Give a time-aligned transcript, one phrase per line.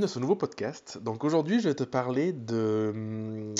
[0.00, 0.98] bienvenue dans ce nouveau podcast.
[1.02, 3.52] Donc aujourd'hui, je vais te parler de,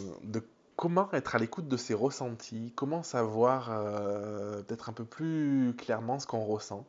[0.76, 6.18] comment être à l'écoute de ses ressentis, comment savoir euh, peut-être un peu plus clairement
[6.18, 6.86] ce qu'on ressent.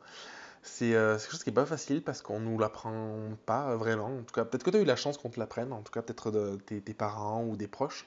[0.62, 4.06] C'est euh, quelque chose qui n'est pas facile parce qu'on ne nous l'apprend pas vraiment.
[4.06, 5.92] En tout cas, peut-être que tu as eu la chance qu'on te l'apprenne, en tout
[5.92, 6.30] cas peut-être
[6.64, 8.06] tes, parents ou des proches.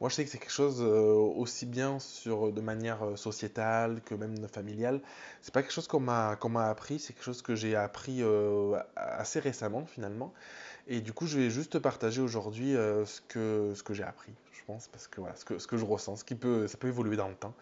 [0.00, 4.14] Moi, je sais que c'est quelque chose euh, aussi bien sur, de manière sociétale que
[4.14, 5.00] même familiale.
[5.40, 8.22] C'est pas quelque chose qu'on m'a m'a appris, c'est quelque chose que j'ai appris
[8.96, 10.32] assez récemment finalement.
[10.86, 14.02] Et du coup, je vais juste te partager aujourd'hui euh, ce que, ce que j'ai
[14.02, 16.66] appris, je pense, parce que voilà, ce que, ce que je ressens, ce qui peut,
[16.66, 17.54] ça peut évoluer dans le temps.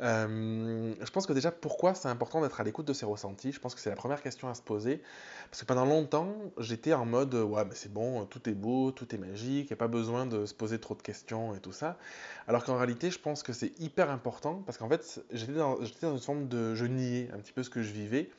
[0.00, 3.50] Euh, je pense que déjà, pourquoi c'est important d'être à l'écoute de ses ressentis?
[3.50, 5.02] Je pense que c'est la première question à se poser.
[5.50, 9.12] Parce que pendant longtemps, j'étais en mode ouais, mais c'est bon, tout est beau, tout
[9.12, 11.72] est magique, il n'y a pas besoin de se poser trop de questions et tout
[11.72, 11.98] ça.
[12.46, 16.12] Alors qu'en réalité, je pense que c'est hyper important parce qu'en fait, j'étais dans, dans,
[16.12, 16.76] une forme de.
[16.76, 18.30] Je niais un petit peu ce que je vivais.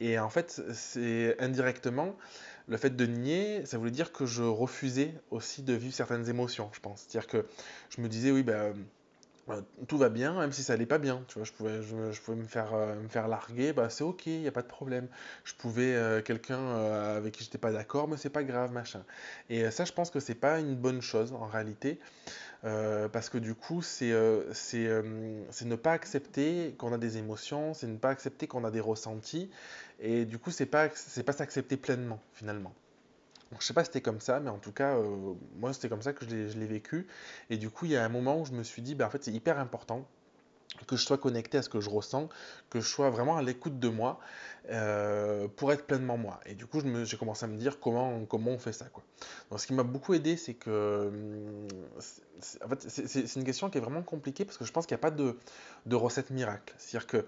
[0.00, 2.16] Et en fait, c'est indirectement,
[2.68, 6.70] le fait de nier, ça voulait dire que je refusais aussi de vivre certaines émotions,
[6.72, 7.06] je pense.
[7.06, 7.46] C'est-à-dire que
[7.90, 8.74] je me disais, oui, ben
[9.50, 11.24] bah, tout va bien, même si ça allait pas bien.
[11.26, 14.26] Tu vois, je pouvais, je, pouvais me faire, euh, me faire larguer, bah c'est ok,
[14.26, 15.08] il n'y a pas de problème.
[15.44, 19.02] Je pouvais, euh, quelqu'un euh, avec qui j'étais pas d'accord, mais c'est pas grave, machin.
[19.48, 21.98] Et ça, je pense que c'est pas une bonne chose en réalité,
[22.62, 28.10] parce que du coup, c'est ne pas accepter qu'on a des émotions, c'est ne pas
[28.10, 29.50] accepter qu'on a des ressentis,
[30.00, 32.72] et du coup, c'est pas, c'est pas s'accepter pleinement finalement.
[33.58, 36.02] Je sais pas si c'était comme ça, mais en tout cas, euh, moi, c'était comme
[36.02, 37.06] ça que je l'ai vécu.
[37.50, 39.10] Et du coup, il y a un moment où je me suis dit, bah, en
[39.10, 40.08] fait, c'est hyper important
[40.86, 42.28] que je sois connecté à ce que je ressens,
[42.70, 44.20] que je sois vraiment à l'écoute de moi
[44.70, 46.40] euh, pour être pleinement moi.
[46.46, 48.86] Et du coup, j'ai commencé à me dire comment, on fait ça.
[48.86, 49.02] Quoi.
[49.50, 51.68] Donc, ce qui m'a beaucoup aidé, c'est que hum,
[52.64, 55.00] en fait, c'est une question qui est vraiment compliquée parce que je pense qu'il n'y
[55.00, 55.36] a pas de,
[55.94, 56.74] recette miracle.
[56.78, 57.26] C'est-à-dire que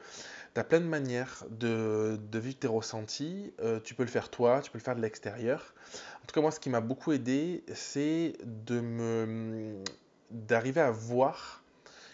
[0.55, 3.53] tu as plein de manières de, vivre tes ressentis.
[3.61, 5.75] Euh, tu peux le faire toi, tu peux le faire de l'extérieur.
[6.23, 8.35] En tout cas, moi, ce qui m'a beaucoup aidé, c'est
[8.71, 9.83] me
[10.31, 11.62] d'arriver à voir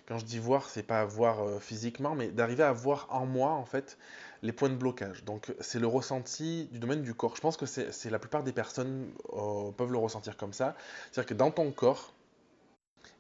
[0.09, 3.51] quand je dis voir, c'est pas voir euh, physiquement, mais d'arriver à voir en moi,
[3.51, 3.99] en fait,
[4.43, 5.23] les points de blocage.
[5.25, 7.37] Donc, c'est le ressenti du domaine du corps.
[7.37, 10.75] Je pense que c'est la plupart des personnes euh, peuvent le ressentir comme ça.
[11.13, 12.15] C'est-à-dire que dans ton corps,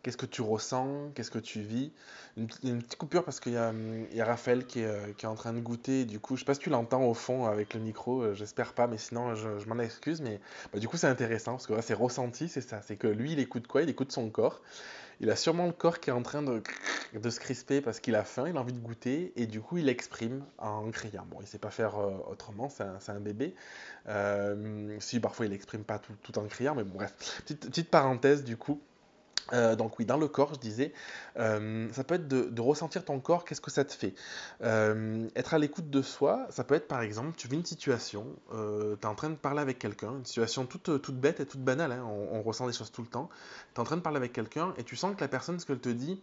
[0.04, 1.90] Qu'est-ce que tu ressens Qu'est-ce que tu vis?
[2.36, 5.52] Une, petite coupure parce qu'il y, a Raphaël qui est, euh, qui est, en train
[5.52, 6.04] de goûter.
[6.04, 8.86] Du coup, je sais pas si tu l'entends au fond avec le micro, j'espère pas,
[8.86, 10.20] mais sinon je, m'en excuse.
[10.20, 10.40] Mais
[10.72, 12.80] bah, du coup, c'est intéressant parce que c'est ressenti, c'est ça.
[12.80, 13.82] C'est que lui, il écoute quoi?
[13.82, 14.62] Il écoute son corps.
[15.20, 16.62] Il a sûrement le corps qui est en train de,
[17.30, 19.88] se crisper parce qu'il a faim, il a envie de goûter, et du coup, il
[19.88, 21.26] exprime en criant.
[21.28, 23.54] Bon, il sait pas faire euh, autrement, c'est un, bébé.
[24.08, 27.42] Euh, si parfois il exprime pas tout, en criant, mais bon, bref.
[27.46, 28.80] Petite parenthèse, du coup.
[29.52, 30.92] Euh, donc oui, dans le corps, je disais,
[31.38, 34.14] euh, ça peut être de, ressentir ton corps, qu'est-ce que ça te fait?
[34.62, 38.26] Euh, Être à l'écoute de soi, ça peut être par exemple, tu vis une situation,
[38.50, 41.92] tu es en train de parler avec quelqu'un, une situation toute, bête et toute banale,
[41.92, 43.30] hein, on, on, ressent des choses tout le temps,
[43.74, 45.66] tu es en train de parler avec quelqu'un et tu sens que la personne, ce
[45.66, 46.20] qu'elle te dit,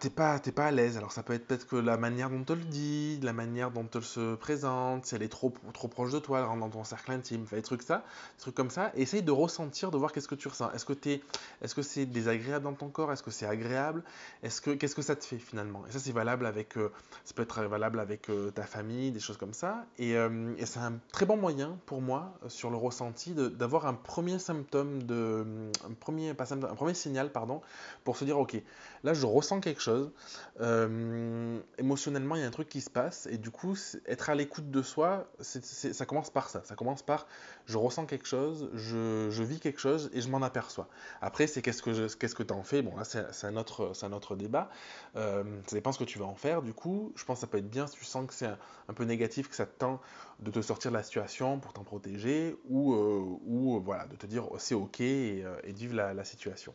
[0.00, 0.96] t'es pas, t'es pas à l'aise.
[0.96, 3.86] Alors ça peut être peut-être que la manière dont elle le dit, la manière dont
[3.94, 6.84] elle se présente, si elle est trop, trop proche de toi, elle rentre dans ton
[6.84, 8.04] cercle intime, fait des trucs ça,
[8.38, 8.92] trucs comme ça.
[8.94, 10.70] Essaye de ressentir, de voir qu'est-ce que tu ressens.
[10.72, 11.20] Est-ce que t'es,
[11.62, 13.12] est-ce que c'est désagréable dans ton corps?
[13.12, 14.02] Est-ce que c'est agréable?
[14.42, 15.84] Est-ce que, qu'est-ce que ça te fait finalement?
[15.88, 16.90] Et ça c'est valable avec, euh,
[17.24, 19.84] ça peut être valable avec euh, ta famille, des choses comme ça.
[19.98, 23.94] Et, euh, et c'est un très bon moyen pour moi sur le ressenti d'avoir un
[23.94, 27.60] premier symptôme de, premier, pas symptôme, un premier signal pardon,
[28.04, 28.60] pour se dire ok,
[29.04, 30.12] là je ressens quelque chose,
[30.60, 34.34] euh, émotionnellement il y a un truc qui se passe, et du coup être à
[34.34, 37.26] l'écoute de soi, ça commence par ça, ça commence par
[37.66, 40.88] je ressens quelque chose, je, vis quelque chose et je m'en aperçois.
[41.20, 44.70] Après c'est qu'est-ce que, tu en fais, bon là c'est, un, autre, débat,
[45.16, 47.12] euh, ça dépend ce que tu vas en faire, du coup.
[47.16, 49.48] Je pense que ça peut être bien si tu sens que c'est un, peu négatif,
[49.48, 50.00] que ça te tend
[50.40, 54.46] de te sortir de la situation pour t'en protéger, ou, euh, voilà, de te dire
[54.50, 56.74] oh, c'est ok et, et vivre la situation.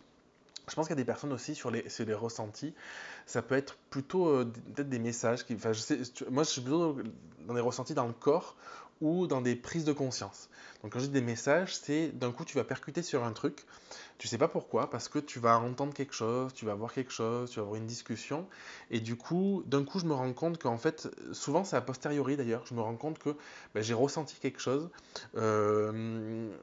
[0.68, 2.74] Je pense qu'il y a des personnes aussi sur les, sur les ressentis.
[3.26, 4.46] Ça peut être plutôt euh,
[4.76, 5.46] peut-être des messages.
[5.46, 5.56] Qui,
[6.29, 6.97] moi, je suis plutôt
[7.47, 8.56] dans des ressentis dans le corps
[9.02, 10.50] ou dans des prises de conscience.
[10.82, 13.66] Donc quand je dis des messages, c'est d'un coup tu vas percuter sur un truc,
[14.17, 17.12] tu sais pas pourquoi, parce que tu vas entendre quelque chose, tu vas voir quelque
[17.12, 18.47] chose, tu vas avoir une discussion,
[18.91, 22.38] et du coup, d'un coup je me rends compte qu'en fait, souvent c'est a posteriori
[22.38, 23.35] d'ailleurs, je me rends compte que
[23.73, 24.90] ben, j'ai ressenti quelque chose
[25.35, 26.56] euh,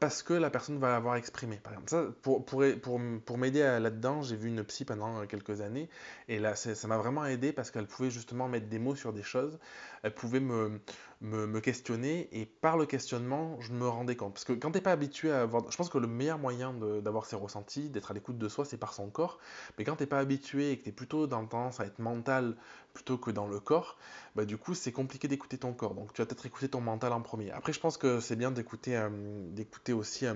[0.00, 1.56] parce que la personne va l'avoir exprimé.
[1.56, 5.88] Par exemple, pour, pour, pour, pour m'aider là-dedans, j'ai vu une psy pendant quelques années,
[6.28, 9.22] et là ça m'a vraiment aidé parce qu'elle pouvait justement mettre des mots sur des
[9.22, 9.58] choses,
[10.02, 10.80] elle pouvait me
[11.20, 14.34] me, questionner et par le questionnement, je me rendais compte.
[14.34, 15.70] Parce que quand tu n'es pas habitué à avoir.
[15.70, 18.76] Je pense que le meilleur moyen d'avoir ses ressentis, d'être à l'écoute de soi, c'est
[18.76, 19.38] par son corps.
[19.78, 21.98] Mais quand tu n'es pas habitué et que tu es plutôt dans tendance à être
[21.98, 22.56] mental
[22.92, 23.98] plutôt que dans le corps,
[24.34, 25.94] bah, du coup, c'est compliqué d'écouter ton corps.
[25.94, 27.50] Donc tu vas peut-être écouter ton mental en premier.
[27.50, 29.08] Après, je pense que c'est bien d'écouter euh,
[29.52, 30.26] d'écouter aussi.
[30.26, 30.34] Euh,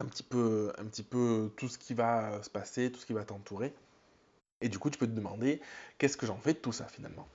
[0.00, 3.12] un petit, peu, un petit peu tout ce qui va se passer, tout ce qui
[3.12, 3.74] va t'entourer.
[4.62, 5.60] Et du coup, tu peux te demander
[5.98, 7.28] qu'est-ce que j'en fais de tout ça finalement?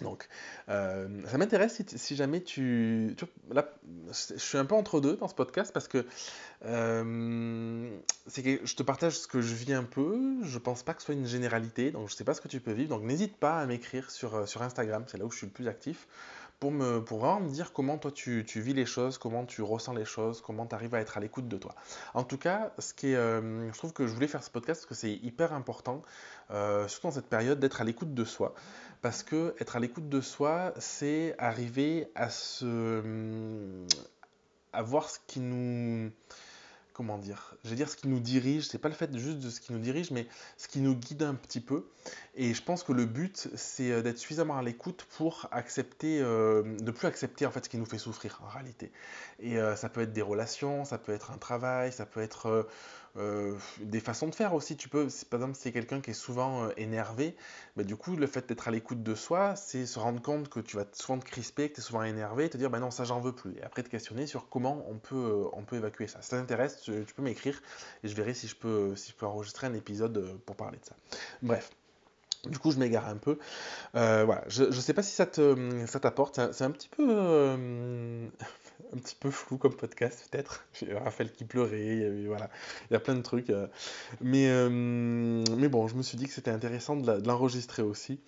[0.00, 0.28] Donc,
[0.68, 3.16] euh, ça m'intéresse si, jamais tu,
[3.50, 3.68] Là,
[4.12, 6.06] je suis un peu entre deux dans ce podcast parce que,
[6.64, 7.90] euh,
[8.32, 10.38] que je te partage ce que je vis un peu.
[10.42, 12.60] Je pense pas que ce soit une généralité, donc je sais pas ce que tu
[12.60, 12.90] peux vivre.
[12.90, 15.52] Donc, n'hésite pas à m'écrire sur, euh, sur Instagram, c'est là où je suis le
[15.52, 16.06] plus actif
[16.60, 19.62] pour, me, pour vraiment me dire comment toi tu, tu, vis les choses, comment tu
[19.62, 21.74] ressens les choses, comment tu arrives à être à l'écoute de toi.
[22.14, 24.80] En tout cas, ce qui est, euh, je trouve que je voulais faire ce podcast
[24.80, 26.02] parce que c'est hyper important,
[26.50, 28.54] euh, surtout dans cette période, d'être à l'écoute de soi.
[29.02, 33.84] Parce que être à l'écoute de soi, c'est arriver à se.
[34.72, 36.10] à voir ce qui nous
[36.98, 39.50] comment dire, je vais dire ce qui nous dirige, c'est pas le fait juste de
[39.50, 41.86] ce qui nous dirige, mais ce qui nous guide un petit peu.
[42.34, 46.64] Et je pense que le but, c'est euh, d'être suffisamment à l'écoute pour accepter, euh,
[46.80, 48.90] de plus accepter en fait ce qui nous fait souffrir en réalité.
[49.38, 52.66] Et euh, ça peut être des relations, ça peut être un travail, ça peut être
[53.18, 54.76] euh, des façons de faire aussi.
[54.76, 57.34] Tu peux, par exemple, si c'est quelqu'un qui est souvent euh, énervé,
[57.76, 60.60] bah, du coup, le fait d'être à l'écoute de soi, c'est se rendre compte que
[60.60, 62.90] tu vas souvent te crisper, que tu es souvent énervé, et te dire, bah non,
[62.90, 63.56] ça j'en veux plus.
[63.58, 66.22] Et après te questionner sur comment on peut, euh, on peut évacuer ça.
[66.22, 67.60] Si ça t'intéresse, tu, peux m'écrire
[68.04, 70.84] et je verrai si je peux, si je peux enregistrer un épisode pour parler de
[70.84, 70.94] ça.
[71.42, 71.70] Bref.
[72.44, 73.38] Du coup, je m'égare un peu.
[73.94, 76.40] voilà, je ne sais pas si ça t'apporte.
[76.52, 78.28] C'est un, petit peu
[78.94, 80.64] un petit peu flou comme podcast, peut-être.
[80.72, 82.50] J'ai Raphaël qui pleurait, voilà.
[82.90, 83.50] Il y a plein de trucs.
[83.50, 83.66] Euh.
[84.20, 88.20] Mais, euh, mais bon, je me suis dit que c'était intéressant de l'enregistrer aussi.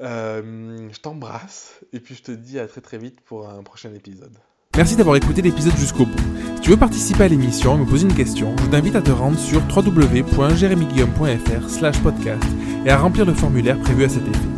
[0.00, 3.92] Euh, je t'embrasse et puis je te dis à très très vite pour un prochain
[3.94, 4.36] épisode.
[4.76, 6.18] Merci d'avoir écouté l'épisode jusqu'au bout.
[6.56, 9.10] Si tu veux participer à l'émission et me poser une question, je t'invite à te
[9.10, 12.44] rendre sur www.jeremyguillaume.fr slash podcast
[12.86, 14.57] et à remplir le formulaire prévu à cet effet.